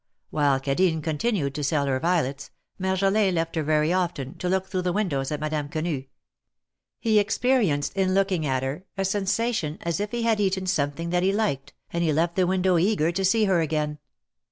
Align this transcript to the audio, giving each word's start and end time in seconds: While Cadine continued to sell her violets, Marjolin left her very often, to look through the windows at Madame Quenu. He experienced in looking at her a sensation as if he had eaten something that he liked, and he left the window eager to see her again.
While 0.31 0.59
Cadine 0.59 0.99
continued 1.03 1.53
to 1.53 1.63
sell 1.63 1.85
her 1.85 1.99
violets, 1.99 2.49
Marjolin 2.79 3.35
left 3.35 3.55
her 3.55 3.61
very 3.61 3.93
often, 3.93 4.35
to 4.39 4.49
look 4.49 4.65
through 4.65 4.81
the 4.81 4.91
windows 4.91 5.31
at 5.31 5.39
Madame 5.39 5.69
Quenu. 5.69 6.05
He 6.99 7.19
experienced 7.19 7.93
in 7.95 8.15
looking 8.15 8.43
at 8.43 8.63
her 8.63 8.83
a 8.97 9.05
sensation 9.05 9.77
as 9.81 9.99
if 9.99 10.09
he 10.09 10.23
had 10.23 10.39
eaten 10.39 10.65
something 10.65 11.11
that 11.11 11.21
he 11.21 11.31
liked, 11.31 11.73
and 11.93 12.03
he 12.03 12.11
left 12.11 12.35
the 12.35 12.47
window 12.47 12.79
eager 12.79 13.11
to 13.11 13.23
see 13.23 13.45
her 13.45 13.61
again. 13.61 13.99